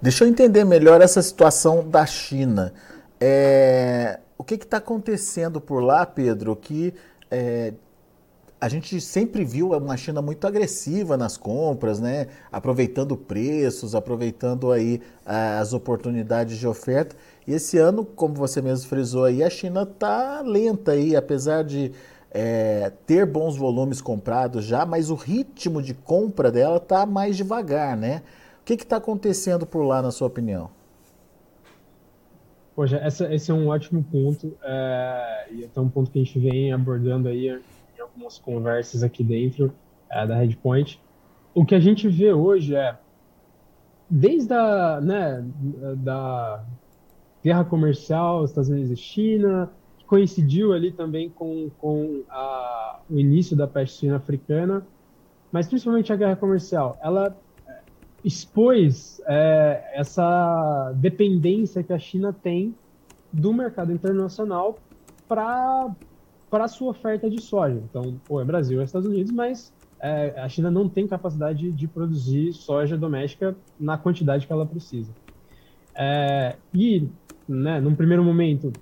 Deixa 0.00 0.24
eu 0.24 0.28
entender 0.28 0.64
melhor 0.64 1.02
essa 1.02 1.20
situação 1.20 1.86
da 1.86 2.06
China. 2.06 2.72
É, 3.26 4.20
o 4.36 4.44
que 4.44 4.52
está 4.52 4.76
acontecendo 4.76 5.58
por 5.58 5.82
lá, 5.82 6.04
Pedro, 6.04 6.54
que 6.54 6.92
é, 7.30 7.72
a 8.60 8.68
gente 8.68 9.00
sempre 9.00 9.46
viu 9.46 9.72
uma 9.72 9.96
China 9.96 10.20
muito 10.20 10.46
agressiva 10.46 11.16
nas 11.16 11.38
compras, 11.38 11.98
né? 11.98 12.26
Aproveitando 12.52 13.16
preços, 13.16 13.94
aproveitando 13.94 14.70
aí 14.70 15.00
as 15.24 15.72
oportunidades 15.72 16.58
de 16.58 16.68
oferta. 16.68 17.16
E 17.46 17.54
esse 17.54 17.78
ano, 17.78 18.04
como 18.04 18.34
você 18.34 18.60
mesmo 18.60 18.90
frisou 18.90 19.24
aí, 19.24 19.42
a 19.42 19.48
China 19.48 19.84
está 19.84 20.42
lenta 20.42 20.92
aí, 20.92 21.16
apesar 21.16 21.64
de 21.64 21.92
é, 22.30 22.92
ter 23.06 23.24
bons 23.24 23.56
volumes 23.56 24.02
comprados 24.02 24.66
já, 24.66 24.84
mas 24.84 25.08
o 25.08 25.14
ritmo 25.14 25.80
de 25.80 25.94
compra 25.94 26.52
dela 26.52 26.76
está 26.76 27.06
mais 27.06 27.38
devagar, 27.38 27.96
né? 27.96 28.20
O 28.60 28.64
que 28.66 28.74
está 28.74 28.96
acontecendo 28.96 29.64
por 29.64 29.82
lá, 29.82 30.02
na 30.02 30.10
sua 30.10 30.26
opinião? 30.26 30.68
Poxa, 32.74 32.96
essa, 32.96 33.32
esse 33.32 33.50
é 33.50 33.54
um 33.54 33.68
ótimo 33.68 34.02
ponto, 34.02 34.52
é, 34.62 35.48
e 35.52 35.64
é 35.64 35.80
um 35.80 35.88
ponto 35.88 36.10
que 36.10 36.18
a 36.18 36.24
gente 36.24 36.38
vem 36.40 36.72
abordando 36.72 37.28
aí 37.28 37.48
em 37.48 38.00
algumas 38.00 38.36
conversas 38.38 39.04
aqui 39.04 39.22
dentro 39.22 39.72
é, 40.10 40.26
da 40.26 40.36
Redpoint. 40.36 41.00
O 41.54 41.64
que 41.64 41.74
a 41.74 41.80
gente 41.80 42.08
vê 42.08 42.32
hoje 42.32 42.74
é, 42.74 42.96
desde 44.10 44.52
a 44.52 45.00
né, 45.00 45.44
da 45.98 46.64
guerra 47.44 47.64
comercial 47.64 48.44
Estados 48.44 48.70
Unidos 48.70 48.90
e 48.90 48.96
China, 48.96 49.70
que 49.98 50.04
coincidiu 50.04 50.72
ali 50.72 50.90
também 50.90 51.30
com, 51.30 51.70
com 51.78 52.22
a, 52.28 53.00
o 53.08 53.18
início 53.18 53.56
da 53.56 53.68
peste 53.68 53.98
suína 53.98 54.16
africana, 54.16 54.84
mas 55.52 55.68
principalmente 55.68 56.12
a 56.12 56.16
guerra 56.16 56.34
comercial, 56.34 56.98
ela 57.00 57.36
expôs 58.24 59.20
é, 59.26 59.92
essa 59.94 60.92
dependência 60.96 61.82
que 61.82 61.92
a 61.92 61.98
China 61.98 62.32
tem 62.32 62.74
do 63.30 63.52
mercado 63.52 63.92
internacional 63.92 64.78
para 65.28 65.94
a 66.52 66.68
sua 66.68 66.90
oferta 66.90 67.28
de 67.28 67.40
soja. 67.42 67.82
Então, 67.90 68.18
pô, 68.26 68.40
é 68.40 68.44
Brasil, 68.44 68.80
é 68.80 68.84
Estados 68.84 69.08
Unidos, 69.08 69.30
mas 69.30 69.72
é, 70.00 70.40
a 70.40 70.48
China 70.48 70.70
não 70.70 70.88
tem 70.88 71.06
capacidade 71.06 71.70
de 71.70 71.86
produzir 71.86 72.52
soja 72.54 72.96
doméstica 72.96 73.54
na 73.78 73.98
quantidade 73.98 74.46
que 74.46 74.52
ela 74.52 74.64
precisa. 74.64 75.12
É, 75.94 76.56
e, 76.72 77.08
né, 77.46 77.80
num 77.80 77.94
primeiro 77.94 78.24
momento, 78.24 78.72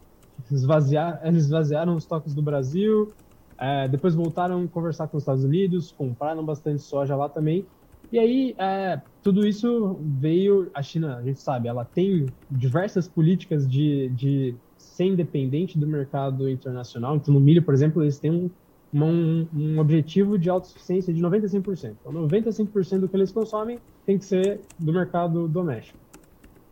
esvaziar, 0.50 1.20
eles 1.24 1.44
esvaziaram 1.44 1.96
os 1.96 2.04
estoques 2.04 2.34
do 2.34 2.42
Brasil, 2.42 3.12
é, 3.58 3.88
depois 3.88 4.14
voltaram 4.14 4.62
a 4.64 4.68
conversar 4.68 5.08
com 5.08 5.16
os 5.16 5.22
Estados 5.22 5.44
Unidos, 5.44 5.92
compraram 5.92 6.44
bastante 6.44 6.82
soja 6.82 7.16
lá 7.16 7.28
também, 7.28 7.66
e 8.10 8.18
aí, 8.18 8.54
é, 8.58 9.00
tudo 9.22 9.46
isso 9.46 9.98
veio. 10.00 10.70
A 10.74 10.82
China, 10.82 11.16
a 11.16 11.22
gente 11.22 11.40
sabe, 11.40 11.68
ela 11.68 11.84
tem 11.84 12.26
diversas 12.50 13.06
políticas 13.08 13.68
de, 13.68 14.08
de 14.10 14.54
ser 14.76 15.04
independente 15.04 15.78
do 15.78 15.86
mercado 15.86 16.48
internacional. 16.48 17.16
Então, 17.16 17.32
no 17.32 17.40
milho, 17.40 17.62
por 17.62 17.72
exemplo, 17.72 18.02
eles 18.02 18.18
têm 18.18 18.30
um, 18.30 18.50
um, 18.92 19.46
um 19.54 19.78
objetivo 19.78 20.38
de 20.38 20.50
autossuficiência 20.50 21.14
de 21.14 21.22
95%. 21.22 21.96
Então, 22.00 22.12
95% 22.12 23.00
do 23.00 23.08
que 23.08 23.16
eles 23.16 23.30
consomem 23.32 23.78
tem 24.04 24.18
que 24.18 24.24
ser 24.24 24.60
do 24.78 24.92
mercado 24.92 25.46
doméstico. 25.46 25.98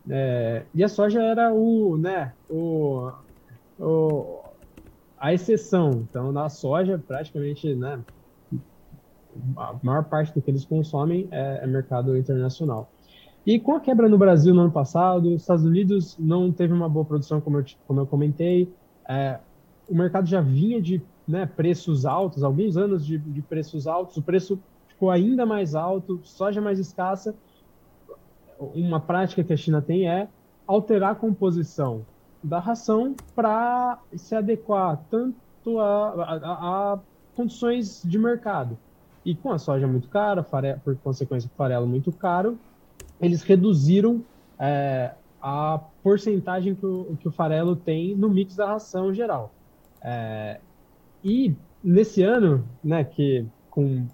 É, 0.09 0.64
e 0.75 0.83
a 0.83 0.88
soja 0.88 1.23
era 1.23 1.52
o, 1.52 1.97
né, 1.97 2.33
o, 2.49 3.12
o, 3.78 4.40
a 5.19 5.33
exceção. 5.33 5.90
Então, 6.09 6.33
na 6.33 6.49
soja, 6.49 6.99
praticamente, 6.99 7.75
né, 7.75 8.00
a 9.57 9.75
maior 9.83 10.05
parte 10.05 10.33
do 10.35 10.43
que 10.43 10.51
eles 10.51 10.65
consomem 10.65 11.29
é, 11.31 11.61
é, 11.63 11.67
mercado 11.67 12.17
internacional. 12.17 12.91
E 13.47 13.59
com 13.59 13.75
a 13.75 13.81
quebra 13.81 14.09
no 14.09 14.19
Brasil 14.19 14.55
no 14.55 14.63
ano 14.63 14.71
passado, 14.71 15.35
os 15.35 15.43
Estados 15.43 15.65
Unidos 15.65 16.17
não 16.19 16.53
teve 16.53 16.73
uma 16.73 16.89
boa 16.89 17.05
produção, 17.05 17.41
como 17.41 17.59
eu, 17.59 17.65
como 17.87 18.01
eu 18.01 18.07
comentei. 18.07 18.73
É, 19.09 19.39
o 19.89 19.95
mercado 19.95 20.27
já 20.27 20.41
vinha 20.41 20.81
de 20.81 21.03
né, 21.27 21.47
preços 21.47 22.05
altos, 22.05 22.43
alguns 22.43 22.77
anos 22.77 23.07
de, 23.07 23.19
de, 23.19 23.41
preços 23.41 23.87
altos, 23.87 24.17
o 24.17 24.23
preço 24.23 24.61
ficou 24.89 25.11
ainda 25.11 25.47
mais 25.47 25.75
alto, 25.75 26.21
soja 26.23 26.61
mais 26.61 26.79
escassa. 26.79 27.35
Uma 28.59 29.01
prática 29.01 29.43
que 29.43 29.53
a 29.53 29.57
China 29.57 29.81
tem 29.81 30.09
é 30.09 30.29
alterar 30.67 31.13
a 31.13 31.15
composição 31.15 32.05
da 32.43 32.59
ração 32.59 33.15
para 33.35 33.99
se 34.15 34.35
adequar 34.35 35.01
tanto 35.11 35.79
a, 35.79 36.25
a, 36.25 36.35
a, 36.95 36.99
condições 37.35 38.03
de 38.05 38.19
mercado. 38.19 38.79
E 39.25 39.35
com 39.35 39.53
a 39.53 39.59
soja 39.59 39.87
muito 39.87 40.09
cara, 40.09 40.43
farelo, 40.43 40.81
por 40.81 40.97
consequência, 40.97 41.50
farelo 41.57 41.87
muito 41.87 42.11
caro, 42.11 42.59
eles 43.21 43.43
reduziram 43.43 44.25
é, 44.59 45.12
a 45.43 45.81
porcentagem 46.03 46.75
que 46.75 46.87
o, 46.87 47.17
que 47.21 47.29
o 47.29 47.31
farelo 47.31 47.77
tem 47.77 48.15
no 48.15 48.29
mix 48.29 48.57
da 48.57 48.67
ração 48.67 49.12
geral. 49.12 49.53
É, 50.03 50.59
e 51.23 51.55
nesse 51.83 52.23
ano, 52.23 52.65
né, 52.83 53.05
que 53.05 53.47
com 53.71 54.07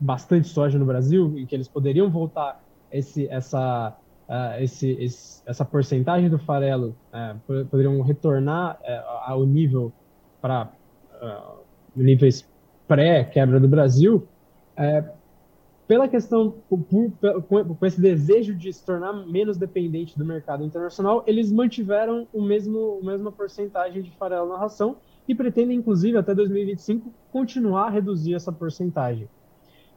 bastante 0.00 0.48
soja 0.48 0.78
no 0.78 0.86
Brasil, 0.86 1.38
em 1.38 1.44
que 1.44 1.54
eles 1.54 1.68
poderiam 1.68 2.08
voltar 2.08 2.62
esse, 2.90 3.28
essa, 3.28 3.96
uh, 4.28 4.62
esse, 4.62 4.90
esse, 4.92 5.42
essa 5.46 5.64
porcentagem 5.64 6.30
do 6.30 6.38
farelo, 6.38 6.96
uh, 7.12 7.64
poderiam 7.66 8.00
retornar 8.00 8.78
uh, 8.80 9.30
ao 9.30 9.44
nível 9.44 9.92
para 10.40 10.70
níveis 11.94 12.48
pré-quebra 12.90 13.60
do 13.60 13.68
Brasil, 13.68 14.26
é, 14.76 15.04
pela 15.86 16.08
questão, 16.08 16.56
por, 16.68 16.80
por, 17.48 17.76
com 17.76 17.86
esse 17.86 18.00
desejo 18.00 18.52
de 18.52 18.72
se 18.72 18.84
tornar 18.84 19.12
menos 19.12 19.56
dependente 19.56 20.18
do 20.18 20.24
mercado 20.24 20.64
internacional, 20.64 21.22
eles 21.24 21.52
mantiveram 21.52 22.26
o 22.32 22.42
mesmo, 22.42 22.98
a 23.00 23.06
mesma 23.06 23.30
porcentagem 23.30 24.02
de 24.02 24.10
farelo 24.10 24.48
na 24.48 24.58
ração 24.58 24.96
e 25.28 25.36
pretendem, 25.36 25.76
inclusive, 25.76 26.18
até 26.18 26.34
2025, 26.34 27.12
continuar 27.30 27.86
a 27.86 27.90
reduzir 27.90 28.34
essa 28.34 28.50
porcentagem. 28.50 29.28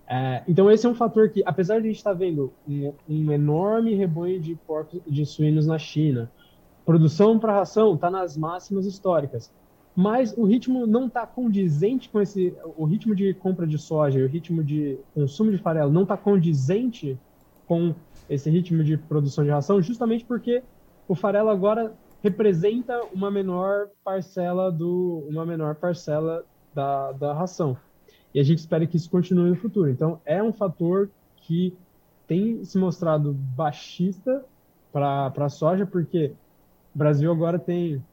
É, 0.08 0.44
então, 0.48 0.70
esse 0.70 0.86
é 0.86 0.90
um 0.90 0.94
fator 0.94 1.30
que, 1.30 1.42
apesar 1.48 1.80
de 1.80 1.88
a 1.88 1.90
gente 1.90 1.98
estar 1.98 2.14
vendo 2.14 2.54
um, 2.68 2.94
um 3.10 3.32
enorme 3.32 3.96
rebanho 3.96 4.40
de 4.40 4.54
porcos 4.68 5.02
de 5.08 5.26
suínos 5.26 5.66
na 5.66 5.80
China, 5.80 6.32
produção 6.86 7.40
para 7.40 7.54
ração 7.54 7.96
está 7.96 8.12
nas 8.12 8.38
máximas 8.38 8.86
históricas 8.86 9.52
mas 9.96 10.36
o 10.36 10.44
ritmo 10.44 10.88
não 10.88 11.06
está 11.06 11.26
condizente 11.26 12.10
com 12.10 12.20
esse. 12.20 12.54
O 12.76 12.86
ritmo 12.86 13.16
de 13.16 13.34
compra 13.36 13.68
de 13.68 13.78
soja 13.78 14.20
e 14.20 14.24
o 14.24 14.28
ritmo 14.28 14.64
de 14.64 14.98
consumo 15.14 15.52
de 15.52 15.58
farelo 15.58 15.92
não 15.92 16.04
está 16.04 16.18
condizente 16.18 17.18
com 17.68 17.94
esse 18.30 18.50
ritmo 18.50 18.84
de 18.84 18.98
produção 18.98 19.44
de 19.44 19.52
ração, 19.52 19.82
justamente 19.82 20.26
porque 20.26 20.64
o 21.08 21.14
farelo 21.14 21.50
agora 21.50 21.94
representa 22.24 23.02
uma 23.14 23.30
menor 23.30 23.90
parcela 24.04 24.72
do 24.72 25.26
uma 25.30 25.46
menor 25.46 25.76
parcela 25.76 26.44
da, 26.74 27.12
da 27.12 27.34
ração. 27.34 27.78
E 28.34 28.40
a 28.40 28.44
gente 28.44 28.60
espera 28.60 28.88
que 28.88 28.98
isso 28.98 29.10
continue 29.10 29.50
no 29.50 29.56
futuro. 29.56 29.90
Então, 29.90 30.20
é 30.26 30.42
um 30.42 30.52
fator 30.52 31.10
que 31.36 31.76
tem 32.26 32.64
se 32.64 32.78
mostrado 32.78 33.34
baixista 33.34 34.44
para 34.92 35.32
a 35.38 35.50
soja, 35.50 35.86
porque 35.86 36.34
o 36.96 36.98
Brasil 36.98 37.32
agora 37.32 37.60
tem 37.60 38.04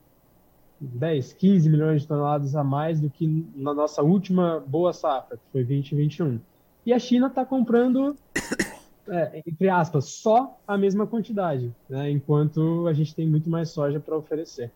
10, 0.81 1.35
15 1.35 1.69
milhões 1.69 2.03
de 2.03 2.09
toneladas 2.09 2.57
a 2.57 2.65
mais 2.65 3.01
do 3.01 3.11
que 3.11 3.47
na 3.55 3.75
nossa 3.75 4.03
última 4.03 4.65
boa 4.67 4.93
safra, 4.93 5.37
que 5.37 5.43
foi 5.53 5.65
2021. 5.65 6.41
E 6.87 6.93
a 6.93 6.99
China 6.99 7.27
está 7.27 7.45
comprando, 7.45 8.17
é, 9.09 9.43
entre 9.47 9.69
aspas, 9.69 10.07
só 10.07 10.59
a 10.67 10.79
mesma 10.79 11.07
quantidade, 11.07 11.75
né? 11.89 12.11
enquanto 12.11 12.87
a 12.87 12.93
gente 12.95 13.15
tem 13.15 13.29
muito 13.29 13.51
mais 13.51 13.69
soja 13.69 14.01
para 14.01 14.17
oferecer. 14.17 14.73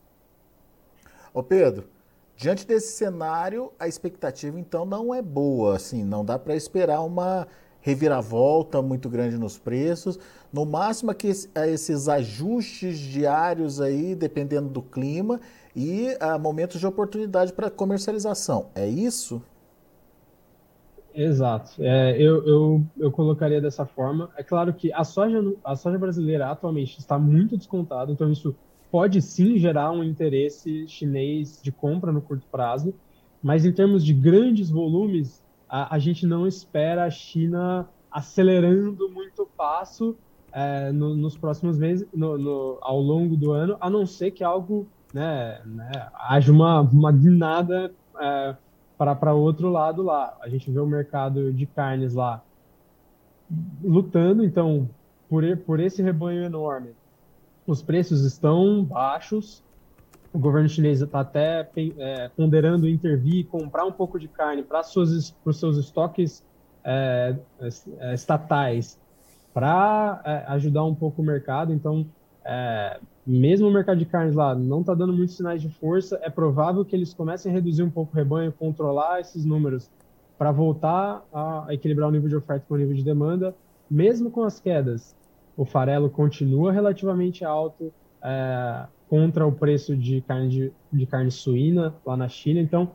Ô 1.33 1.43
Pedro, 1.43 1.89
diante 2.37 2.67
desse 2.67 2.97
cenário, 2.97 3.73
a 3.79 3.89
expectativa 3.89 4.61
então 4.61 4.85
não 4.85 5.15
é 5.15 5.23
boa, 5.23 5.77
assim, 5.77 6.05
não 6.05 6.25
dá 6.25 6.39
para 6.39 6.55
esperar 6.55 7.01
uma 7.01 7.49
reviravolta 7.85 8.81
muito 8.81 9.11
grande 9.11 9.37
nos 9.37 9.59
preços. 9.59 10.19
No 10.51 10.65
máximo 10.65 11.15
que 11.15 11.29
esses 11.29 12.09
ajustes 12.09 12.99
diários 12.99 13.79
aí, 13.79 14.15
dependendo 14.15 14.71
do 14.71 14.81
clima, 14.81 15.39
e 15.77 16.17
ah, 16.19 16.39
momentos 16.39 16.81
de 16.81 16.87
oportunidade 16.87 17.53
para 17.53 17.71
comercialização. 17.71 18.71
É 18.75 18.89
isso? 18.89 19.43
Exato. 21.15 21.73
É, 21.79 22.17
eu, 22.17 22.47
eu, 22.47 22.85
eu 22.97 23.13
colocaria 23.13 23.61
dessa 23.61 23.85
forma. 23.85 24.31
É 24.35 24.43
claro 24.43 24.73
que 24.73 24.91
a 24.91 25.05
soja, 25.05 25.43
a 25.63 25.77
soja 25.77 25.99
brasileira 25.99 26.51
atualmente 26.51 26.99
está 26.99 27.19
muito 27.19 27.55
descontada, 27.55 28.11
então 28.11 28.33
isso 28.33 28.57
pode 28.91 29.21
sim 29.21 29.59
gerar 29.59 29.93
um 29.93 30.03
interesse 30.03 30.89
chinês 30.89 31.61
de 31.63 31.71
compra 31.71 32.11
no 32.11 32.23
curto 32.23 32.47
prazo, 32.51 32.95
mas 33.43 33.67
em 33.67 33.73
termos 33.73 34.03
de 34.03 34.15
grandes 34.15 34.71
volumes, 34.71 35.44
a, 35.75 35.97
a 35.97 35.99
gente 35.99 36.25
não 36.25 36.47
espera 36.47 37.05
a 37.05 37.11
China 37.11 37.89
acelerando 38.09 39.11
muito 39.11 39.43
o 39.43 39.47
passo 39.47 40.17
é, 40.53 40.93
no, 40.93 41.17
nos 41.17 41.37
próximos 41.37 41.77
meses, 41.77 42.07
no, 42.15 42.39
no, 42.39 42.79
ao 42.81 43.01
longo 43.01 43.37
do 43.37 43.51
ano, 43.51 43.77
a 43.81 43.91
não 43.91 44.07
ser 44.07 44.31
que 44.31 44.45
algo 44.45 44.87
né, 45.13 45.61
né, 45.67 45.91
haja 46.15 46.53
uma, 46.53 46.81
uma 46.81 47.11
guinada 47.11 47.93
é, 48.21 48.55
para 48.97 49.35
outro 49.35 49.69
lado 49.69 50.01
lá. 50.01 50.37
A 50.41 50.49
gente 50.49 50.71
vê 50.71 50.79
o 50.79 50.87
mercado 50.87 51.53
de 51.53 51.67
carnes 51.67 52.15
lá 52.15 52.41
lutando, 53.83 54.45
então 54.45 54.89
por, 55.29 55.45
por 55.67 55.81
esse 55.81 56.01
rebanho 56.01 56.45
enorme, 56.45 56.91
os 57.67 57.83
preços 57.83 58.25
estão 58.25 58.85
baixos. 58.85 59.61
O 60.35 60.39
governo 60.41 60.69
chinês 60.69 61.01
está 61.01 61.21
até 61.21 61.71
é, 61.97 62.29
ponderando 62.37 62.89
intervir, 62.89 63.47
comprar 63.47 63.85
um 63.85 63.93
pouco 63.93 64.19
de 64.19 64.27
carne 64.27 64.65
para 64.65 64.81
os 64.81 65.59
seus 65.61 65.77
estoques 65.77 66.45
é, 66.83 67.37
é, 67.61 68.15
estatais 68.15 68.99
para 69.55 70.21
é, 70.25 70.53
ajudar 70.55 70.83
um 70.83 70.95
pouco 70.95 71.23
o 71.23 71.25
mercado. 71.25 71.73
Então, 71.73 72.05
é, 72.45 72.99
mesmo 73.25 73.69
o 73.69 73.73
mercado 73.73 73.97
de 73.97 74.07
carnes 74.07 74.35
lá 74.35 74.57
não 74.57 74.81
está 74.81 74.93
dando 74.93 75.13
muitos 75.13 75.37
sinais 75.37 75.63
de 75.63 75.69
força, 75.69 76.19
é 76.21 76.29
provável 76.29 76.85
que 76.85 76.97
eles 76.97 77.15
comecem 77.15 77.53
a 77.53 77.55
reduzir 77.55 77.85
um 77.85 77.91
pouco 77.91 78.13
o 78.13 78.17
rebanho, 78.17 78.51
controlar 78.51 79.21
esses 79.21 79.45
números 79.45 79.89
para 80.37 80.51
voltar 80.51 81.25
a 81.33 81.67
equilibrar 81.71 82.09
o 82.09 82.13
nível 82.13 82.29
de 82.29 82.35
oferta 82.35 82.67
com 82.69 82.75
o 82.75 82.77
nível 82.77 82.97
de 82.97 83.05
demanda, 83.05 83.55
mesmo 83.89 84.33
com 84.33 84.43
as 84.43 84.59
quedas. 84.59 85.15
O 85.57 85.65
farelo 85.65 86.11
continua 86.11 86.73
relativamente 86.73 87.45
alto 87.45 87.93
é, 88.21 88.87
contra 89.09 89.47
o 89.47 89.53
preço 89.53 89.97
de 89.97 90.21
carne, 90.23 90.49
de, 90.49 90.73
de 90.93 91.07
carne 91.07 91.31
suína 91.31 91.95
lá 92.05 92.17
na 92.17 92.29
China. 92.29 92.61
Então, 92.61 92.93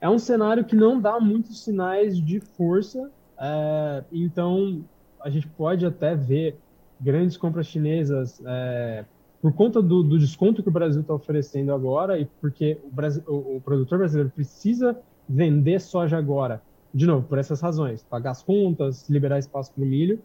é 0.00 0.08
um 0.08 0.18
cenário 0.18 0.64
que 0.64 0.76
não 0.76 1.00
dá 1.00 1.18
muitos 1.18 1.62
sinais 1.62 2.20
de 2.20 2.40
força. 2.40 3.10
É, 3.38 4.04
então, 4.12 4.84
a 5.20 5.30
gente 5.30 5.46
pode 5.48 5.84
até 5.86 6.14
ver 6.14 6.56
grandes 7.00 7.36
compras 7.36 7.66
chinesas 7.66 8.40
é, 8.44 9.04
por 9.40 9.52
conta 9.52 9.82
do, 9.82 10.02
do, 10.02 10.18
desconto 10.18 10.62
que 10.62 10.68
o 10.68 10.72
Brasil 10.72 11.02
está 11.02 11.14
oferecendo 11.14 11.72
agora 11.72 12.18
e 12.18 12.26
porque 12.40 12.78
o, 12.84 12.90
Brasil, 12.90 13.22
o, 13.26 13.56
o, 13.56 13.60
produtor 13.60 13.98
brasileiro 13.98 14.30
precisa 14.30 14.98
vender 15.28 15.80
soja 15.80 16.16
agora, 16.16 16.62
de 16.94 17.06
novo, 17.06 17.26
por 17.26 17.38
essas 17.38 17.60
razões, 17.60 18.02
pagar 18.02 18.30
as 18.30 18.42
contas, 18.42 19.08
liberar 19.08 19.38
espaço 19.38 19.72
para 19.72 19.82
o 19.82 19.86
milho, 19.86 20.20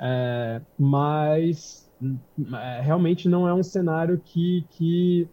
é, 0.00 0.60
mas 0.78 1.88
realmente 2.82 3.28
não 3.28 3.48
é 3.48 3.54
um 3.54 3.62
cenário 3.62 4.20
que, 4.24 4.64
que 4.70 5.28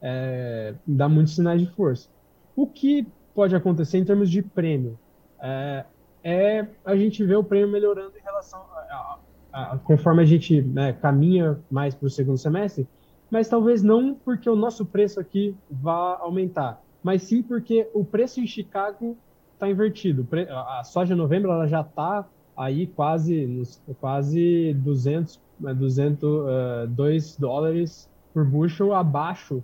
é, 0.00 0.74
dá 0.86 1.08
muitos 1.08 1.34
sinais 1.34 1.60
de 1.60 1.66
força. 1.68 2.08
O 2.56 2.66
que 2.66 3.06
pode 3.34 3.54
acontecer 3.54 3.98
em 3.98 4.04
termos 4.04 4.30
de 4.30 4.42
prêmio 4.42 4.98
é, 5.40 5.84
é 6.22 6.66
a 6.84 6.96
gente 6.96 7.24
ver 7.24 7.36
o 7.36 7.44
prêmio 7.44 7.68
melhorando 7.68 8.16
em 8.16 8.22
relação 8.22 8.60
a, 8.60 9.18
a, 9.52 9.72
a 9.72 9.78
conforme 9.78 10.22
a 10.22 10.26
gente 10.26 10.60
né, 10.62 10.92
caminha 10.92 11.58
mais 11.70 11.94
para 11.94 12.06
o 12.06 12.10
segundo 12.10 12.38
semestre, 12.38 12.86
mas 13.30 13.48
talvez 13.48 13.82
não 13.82 14.14
porque 14.14 14.48
o 14.50 14.56
nosso 14.56 14.84
preço 14.84 15.18
aqui 15.18 15.56
vá 15.70 16.18
aumentar, 16.20 16.82
mas 17.02 17.22
sim 17.22 17.42
porque 17.42 17.88
o 17.94 18.04
preço 18.04 18.40
em 18.40 18.46
Chicago 18.46 19.16
está 19.54 19.70
invertido. 19.70 20.26
A 20.50 20.82
soja 20.84 21.16
novembro 21.16 21.50
ela 21.50 21.66
já 21.66 21.80
está 21.80 22.28
aí 22.56 22.86
quase 22.86 23.62
quase 24.00 24.74
200 24.74 25.40
200 25.74 26.22
uh, 26.22 26.86
2 26.88 27.36
dólares 27.36 28.08
por 28.32 28.44
bushel 28.44 28.94
abaixo 28.94 29.62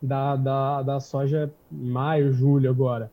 da, 0.00 0.36
da, 0.36 0.82
da 0.82 1.00
soja 1.00 1.52
maio, 1.70 2.32
julho 2.32 2.70
agora. 2.70 3.10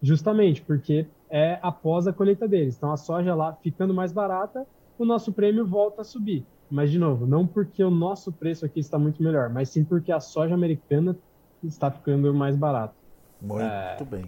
Justamente 0.00 0.62
porque 0.62 1.06
é 1.30 1.58
após 1.62 2.06
a 2.06 2.12
colheita 2.12 2.46
deles. 2.46 2.76
Então 2.76 2.92
a 2.92 2.96
soja 2.96 3.34
lá 3.34 3.52
ficando 3.54 3.92
mais 3.92 4.12
barata, 4.12 4.66
o 4.98 5.04
nosso 5.04 5.32
prêmio 5.32 5.66
volta 5.66 6.02
a 6.02 6.04
subir. 6.04 6.46
Mas, 6.70 6.90
de 6.90 6.98
novo, 6.98 7.26
não 7.26 7.46
porque 7.46 7.84
o 7.84 7.90
nosso 7.90 8.32
preço 8.32 8.64
aqui 8.64 8.80
está 8.80 8.98
muito 8.98 9.22
melhor, 9.22 9.50
mas 9.50 9.68
sim 9.68 9.84
porque 9.84 10.10
a 10.10 10.20
soja 10.20 10.54
americana 10.54 11.16
está 11.62 11.90
ficando 11.90 12.32
mais 12.32 12.56
barata. 12.56 12.94
Muito 13.40 13.62
é, 13.62 14.04
bem. 14.04 14.24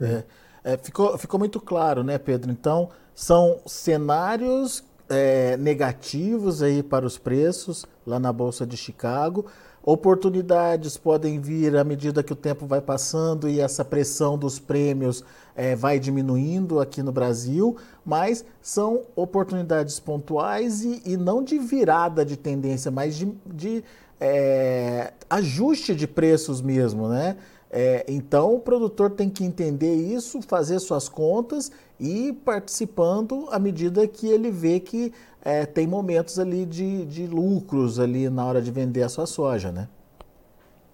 É, 0.00 0.24
é, 0.64 0.76
ficou, 0.76 1.18
ficou 1.18 1.38
muito 1.38 1.60
claro, 1.60 2.02
né, 2.02 2.18
Pedro? 2.18 2.50
Então, 2.50 2.88
são 3.14 3.60
cenários 3.66 4.84
é, 5.10 5.56
negativos 5.56 6.62
aí 6.62 6.82
para 6.82 7.04
os 7.04 7.18
preços 7.18 7.84
lá 8.06 8.18
na 8.18 8.32
Bolsa 8.32 8.66
de 8.66 8.76
Chicago. 8.76 9.46
Oportunidades 9.82 10.96
podem 10.96 11.40
vir 11.40 11.76
à 11.76 11.82
medida 11.82 12.22
que 12.22 12.32
o 12.32 12.36
tempo 12.36 12.66
vai 12.66 12.80
passando 12.80 13.48
e 13.48 13.60
essa 13.60 13.84
pressão 13.84 14.38
dos 14.38 14.58
prêmios 14.58 15.24
é, 15.56 15.74
vai 15.74 15.98
diminuindo 15.98 16.80
aqui 16.80 17.02
no 17.02 17.10
Brasil, 17.10 17.76
mas 18.04 18.44
são 18.60 19.02
oportunidades 19.16 19.98
pontuais 19.98 20.84
e, 20.84 21.02
e 21.04 21.16
não 21.16 21.42
de 21.42 21.58
virada 21.58 22.24
de 22.24 22.36
tendência, 22.36 22.90
mas 22.90 23.16
de, 23.16 23.32
de 23.46 23.82
é, 24.20 25.14
ajuste 25.30 25.94
de 25.94 26.06
preços 26.06 26.60
mesmo, 26.60 27.08
né? 27.08 27.36
É, 27.72 28.04
então 28.08 28.54
o 28.54 28.60
produtor 28.60 29.10
tem 29.10 29.30
que 29.30 29.44
entender 29.44 29.94
isso, 29.94 30.42
fazer 30.42 30.78
suas 30.80 31.08
contas 31.08 31.70
e 32.00 32.32
participando 32.32 33.46
à 33.50 33.58
medida 33.58 34.08
que 34.08 34.26
ele 34.26 34.50
vê 34.50 34.80
que 34.80 35.12
é, 35.42 35.66
tem 35.66 35.86
momentos 35.86 36.38
ali 36.38 36.64
de, 36.64 37.04
de 37.04 37.26
lucros 37.26 38.00
ali 38.00 38.30
na 38.30 38.44
hora 38.44 38.62
de 38.62 38.70
vender 38.70 39.02
a 39.02 39.08
sua 39.08 39.26
soja, 39.26 39.70
né? 39.70 39.88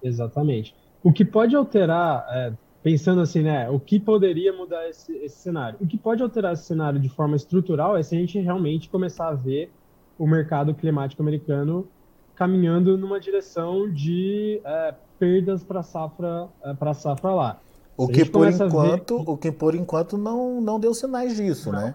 Exatamente. 0.03 0.75
O 1.03 1.13
que 1.13 1.25
pode 1.25 1.55
alterar, 1.55 2.27
é, 2.31 2.53
pensando 2.83 3.21
assim, 3.21 3.43
né, 3.43 3.71
o 3.71 3.79
que 3.79 4.01
poderia 4.01 4.53
mudar 4.53 4.89
esse, 4.89 5.13
esse 5.19 5.37
cenário? 5.37 5.79
O 5.81 5.87
que 5.87 5.97
pode 5.97 6.23
alterar 6.23 6.53
esse 6.53 6.65
cenário 6.65 6.99
de 6.99 7.09
forma 7.09 7.37
estrutural 7.37 7.97
é 7.97 8.03
se 8.03 8.17
a 8.17 8.19
gente 8.19 8.39
realmente 8.41 8.89
começar 8.89 9.29
a 9.29 9.35
ver 9.35 9.71
o 10.19 10.27
mercado 10.27 10.75
climático 10.75 11.23
americano 11.23 11.89
caminhando 12.35 12.99
numa 12.99 13.19
direção 13.19 13.91
de 13.91 14.61
é, 14.65 14.95
perdas 15.19 15.65
para 15.65 15.83
safra 15.83 16.49
é, 16.63 16.75
para 16.75 16.93
safra 16.95 17.31
lá. 17.31 17.61
O 17.97 18.09
que 18.09 18.25
por 18.25 18.47
enquanto, 18.49 19.19
ver... 19.19 19.31
o 19.31 19.37
que 19.37 19.51
por 19.51 19.75
enquanto 19.75 20.19
não 20.19 20.61
não 20.61 20.79
deu 20.79 20.93
sinais 20.93 21.37
disso, 21.37 21.73
não. 21.73 21.81
né? 21.81 21.95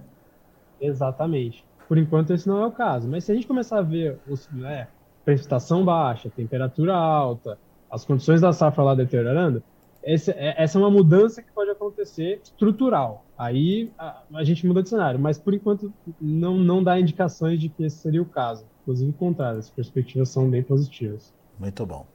Exatamente. 0.80 1.64
Por 1.88 1.98
enquanto 1.98 2.34
esse 2.34 2.48
não 2.48 2.62
é 2.62 2.66
o 2.66 2.72
caso. 2.72 3.08
Mas 3.08 3.24
se 3.24 3.32
a 3.32 3.36
gente 3.36 3.46
começar 3.46 3.80
a 3.80 3.82
ver 3.84 4.18
os, 4.28 4.50
né, 4.52 4.88
precipitação 5.24 5.86
baixa, 5.86 6.30
temperatura 6.30 6.96
alta, 6.96 7.58
as 7.90 8.06
condições 8.06 8.42
da 8.42 8.52
safra 8.52 8.84
lá 8.84 8.96
deteriorando, 8.96 9.62
é, 10.04 10.64
essa 10.64 10.78
é 10.78 10.82
uma 10.82 10.90
mudança 10.90 11.42
que 11.42 11.52
pode 11.52 11.70
acontecer 11.70 12.42
estrutural. 12.44 13.24
Aí 13.38 13.92
a, 13.98 14.22
a, 14.34 14.44
gente 14.44 14.66
muda 14.66 14.82
de 14.82 14.90
cenário, 14.90 15.20
mas 15.20 15.38
por 15.38 15.54
enquanto 15.54 15.94
não, 16.20 16.58
não 16.58 16.84
dá 16.84 17.00
indicações 17.00 17.60
de 17.60 17.70
que 17.70 17.84
esse 17.84 17.98
seria 17.98 18.22
o 18.22 18.26
caso. 18.26 18.66
Inclusive, 18.82 19.12
o 19.12 19.14
contrário, 19.14 19.60
as 19.60 19.70
perspectivas 19.70 20.30
são 20.30 20.50
bem 20.50 20.64
positivas. 20.64 21.32
Muito 21.60 21.86
bom. 21.86 22.06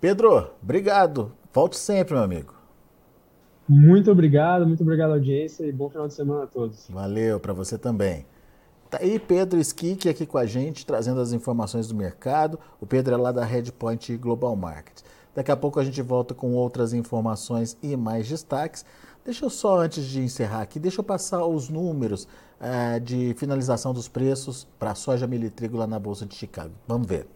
Pedro, 0.00 0.50
obrigado. 0.60 1.32
Volte 1.52 1.76
sempre, 1.76 2.14
meu 2.14 2.24
amigo. 2.24 2.61
Muito 3.68 4.10
obrigado, 4.10 4.66
muito 4.66 4.82
obrigado, 4.82 5.12
audiência, 5.12 5.64
e 5.64 5.72
bom 5.72 5.88
final 5.88 6.08
de 6.08 6.14
semana 6.14 6.44
a 6.44 6.46
todos. 6.46 6.88
Valeu, 6.90 7.38
para 7.38 7.52
você 7.52 7.78
também. 7.78 8.26
Tá 8.90 8.98
aí 9.00 9.18
Pedro 9.18 9.58
Skik 9.58 10.08
aqui 10.08 10.26
com 10.26 10.36
a 10.36 10.44
gente, 10.44 10.84
trazendo 10.84 11.20
as 11.20 11.32
informações 11.32 11.88
do 11.88 11.94
mercado. 11.94 12.58
O 12.80 12.86
Pedro 12.86 13.14
é 13.14 13.16
lá 13.16 13.32
da 13.32 13.44
Redpoint 13.44 14.16
Global 14.18 14.54
Market. 14.54 15.00
Daqui 15.34 15.50
a 15.50 15.56
pouco 15.56 15.80
a 15.80 15.84
gente 15.84 16.02
volta 16.02 16.34
com 16.34 16.52
outras 16.52 16.92
informações 16.92 17.76
e 17.82 17.96
mais 17.96 18.28
destaques. 18.28 18.84
Deixa 19.24 19.44
eu 19.46 19.50
só, 19.50 19.78
antes 19.78 20.04
de 20.04 20.20
encerrar 20.20 20.60
aqui, 20.60 20.78
deixa 20.78 21.00
eu 21.00 21.04
passar 21.04 21.46
os 21.46 21.68
números 21.68 22.28
uh, 22.60 23.00
de 23.00 23.32
finalização 23.38 23.94
dos 23.94 24.08
preços 24.08 24.66
para 24.78 24.94
soja 24.94 25.26
milho 25.26 25.46
e 25.46 25.50
trigo 25.50 25.78
lá 25.78 25.86
na 25.86 25.98
Bolsa 25.98 26.26
de 26.26 26.34
Chicago. 26.34 26.72
Vamos 26.86 27.06
ver. 27.06 27.26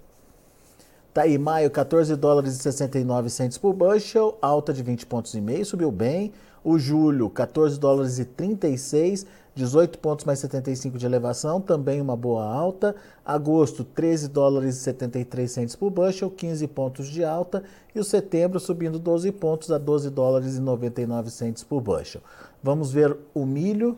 Tá 1.16 1.22
aí, 1.22 1.38
maio, 1.38 1.70
14 1.70 2.14
dólares 2.14 2.56
e 2.56 2.58
69 2.58 3.30
centos 3.30 3.56
por 3.56 3.72
bushel, 3.72 4.36
alta 4.42 4.70
de 4.70 4.82
20 4.82 5.06
pontos 5.06 5.32
e 5.32 5.40
meio, 5.40 5.64
subiu 5.64 5.90
bem. 5.90 6.30
O 6.62 6.78
julho, 6.78 7.30
14 7.30 7.80
dólares 7.80 8.18
e 8.18 8.26
36, 8.26 9.24
18 9.54 9.98
pontos 9.98 10.26
mais 10.26 10.40
75 10.40 10.98
de 10.98 11.06
elevação, 11.06 11.58
também 11.58 12.02
uma 12.02 12.14
boa 12.14 12.44
alta. 12.44 12.94
Agosto, 13.24 13.82
13 13.82 14.28
dólares 14.28 14.76
e 14.76 14.80
73 14.80 15.50
centos 15.50 15.74
por 15.74 15.88
bushel, 15.88 16.30
15 16.30 16.66
pontos 16.66 17.06
de 17.06 17.24
alta. 17.24 17.64
E 17.94 17.98
o 17.98 18.04
setembro 18.04 18.60
subindo 18.60 18.98
12 18.98 19.32
pontos 19.32 19.72
a 19.72 19.78
12 19.78 20.10
dólares 20.10 20.58
e 20.58 20.60
99 20.60 21.30
centos 21.30 21.64
por 21.64 21.80
bushel. 21.80 22.20
Vamos 22.62 22.92
ver 22.92 23.16
o 23.32 23.46
milho. 23.46 23.96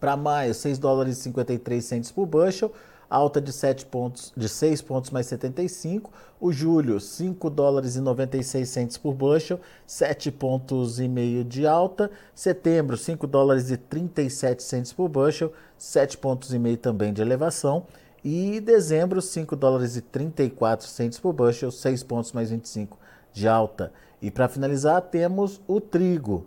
Para 0.00 0.16
maio, 0.16 0.54
6 0.54 0.78
dólares 0.78 1.18
e 1.18 1.20
53 1.20 1.84
centos 1.84 2.10
por 2.10 2.24
bushel 2.24 2.72
alta 3.08 3.40
de 3.40 3.52
7 3.52 3.86
pontos, 3.86 4.32
de 4.36 4.48
6 4.48 4.82
pontos 4.82 5.10
mais 5.10 5.26
75. 5.26 6.10
O 6.40 6.52
julho, 6.52 7.00
5 7.00 7.48
dólares 7.48 7.96
e 7.96 8.00
96 8.00 8.68
centos 8.68 8.98
por 8.98 9.14
bushel, 9.14 9.60
7 9.86 10.30
pontos 10.30 11.00
e 11.00 11.08
meio 11.08 11.44
de 11.44 11.66
alta. 11.66 12.10
Setembro, 12.34 12.96
5 12.96 13.26
dólares 13.26 13.70
e 13.70 13.76
37 13.76 14.62
centos 14.62 14.92
por 14.92 15.08
bushel, 15.08 15.52
7 15.78 16.18
pontos 16.18 16.52
e 16.52 16.58
meio 16.58 16.76
também 16.76 17.12
de 17.12 17.22
elevação. 17.22 17.86
E 18.24 18.60
dezembro, 18.60 19.22
5 19.22 19.54
dólares 19.54 19.96
e 19.96 20.00
34 20.00 20.86
centos 20.86 21.18
por 21.18 21.32
bushel, 21.32 21.70
6 21.70 22.02
pontos 22.02 22.32
mais 22.32 22.50
25 22.50 22.98
de 23.32 23.46
alta. 23.46 23.92
E 24.20 24.30
para 24.30 24.48
finalizar, 24.48 25.00
temos 25.02 25.60
o 25.66 25.80
trigo. 25.80 26.44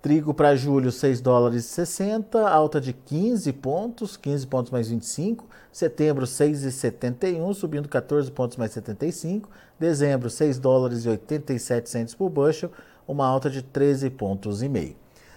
Trigo 0.00 0.32
para 0.32 0.54
julho, 0.54 0.92
6 0.92 1.20
dólares 1.20 1.64
e 1.64 1.68
60, 1.68 2.48
alta 2.48 2.80
de 2.80 2.92
15 2.92 3.52
pontos, 3.54 4.16
15 4.16 4.46
pontos 4.46 4.70
mais 4.70 4.88
25. 4.88 5.44
Setembro, 5.72 6.24
6,71, 6.24 7.52
subindo 7.52 7.88
14 7.88 8.30
pontos 8.30 8.56
mais 8.56 8.70
75. 8.70 9.50
Dezembro, 9.78 10.30
6 10.30 10.60
dólares 10.60 11.04
e 11.04 11.08
87 11.08 11.90
centos 11.90 12.14
por 12.14 12.30
bushel, 12.30 12.70
uma 13.08 13.26
alta 13.26 13.50
de 13.50 13.60
13 13.60 14.08
pontos 14.10 14.62
e 14.62 14.68
meio. 14.68 14.94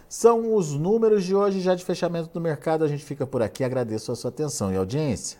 São 0.08 0.54
os 0.54 0.74
números 0.74 1.24
de 1.24 1.34
hoje 1.34 1.60
já 1.60 1.74
de 1.74 1.84
fechamento 1.84 2.30
do 2.32 2.40
mercado. 2.40 2.84
A 2.84 2.88
gente 2.88 3.04
fica 3.04 3.26
por 3.26 3.42
aqui. 3.42 3.64
Agradeço 3.64 4.12
a 4.12 4.16
sua 4.16 4.30
atenção 4.30 4.72
e 4.72 4.78
audiência. 4.78 5.40